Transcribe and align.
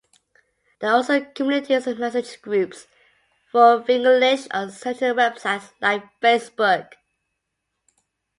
There 0.79 0.89
are 0.89 0.95
also 0.95 1.23
communities 1.23 1.85
and 1.85 1.99
message 1.99 2.41
groups 2.41 2.87
for 3.51 3.83
Fingilish 3.83 4.47
on 4.49 4.71
certain 4.71 5.15
websites 5.15 5.73
like 5.79 6.19
Facebook. 6.19 6.93